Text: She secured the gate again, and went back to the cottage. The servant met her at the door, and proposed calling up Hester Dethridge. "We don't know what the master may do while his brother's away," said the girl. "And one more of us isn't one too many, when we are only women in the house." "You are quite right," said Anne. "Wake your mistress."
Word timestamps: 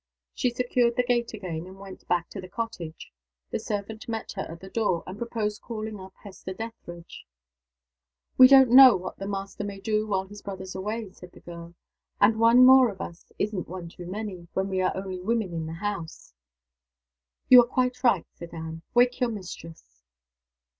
She 0.33 0.49
secured 0.49 0.95
the 0.95 1.03
gate 1.03 1.31
again, 1.31 1.67
and 1.67 1.77
went 1.77 2.07
back 2.07 2.27
to 2.29 2.41
the 2.41 2.47
cottage. 2.49 3.11
The 3.51 3.59
servant 3.59 4.09
met 4.09 4.31
her 4.31 4.41
at 4.49 4.59
the 4.59 4.67
door, 4.71 5.03
and 5.05 5.15
proposed 5.15 5.61
calling 5.61 5.99
up 5.99 6.15
Hester 6.23 6.55
Dethridge. 6.55 7.27
"We 8.35 8.47
don't 8.47 8.71
know 8.71 8.95
what 8.95 9.17
the 9.19 9.27
master 9.27 9.63
may 9.63 9.79
do 9.79 10.07
while 10.07 10.23
his 10.25 10.41
brother's 10.41 10.73
away," 10.73 11.11
said 11.11 11.33
the 11.33 11.39
girl. 11.39 11.75
"And 12.19 12.39
one 12.39 12.65
more 12.65 12.89
of 12.89 12.99
us 12.99 13.31
isn't 13.37 13.67
one 13.67 13.89
too 13.89 14.07
many, 14.07 14.47
when 14.55 14.69
we 14.69 14.81
are 14.81 14.97
only 14.97 15.21
women 15.21 15.53
in 15.53 15.67
the 15.67 15.73
house." 15.73 16.33
"You 17.47 17.61
are 17.61 17.67
quite 17.67 18.03
right," 18.03 18.25
said 18.33 18.55
Anne. 18.55 18.81
"Wake 18.95 19.19
your 19.19 19.29
mistress." 19.29 20.01